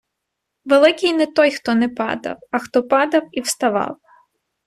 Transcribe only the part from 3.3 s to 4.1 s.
і вставав